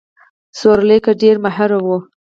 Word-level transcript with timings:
سورلۍ 0.59 0.97
کې 1.05 1.13
ډېر 1.21 1.35
ماهر 1.43 1.69
وو. 1.85 1.97